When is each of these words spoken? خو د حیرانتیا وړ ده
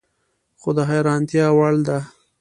خو 0.59 0.69
د 0.77 0.79
حیرانتیا 0.89 1.47
وړ 1.57 1.75
ده 1.87 1.97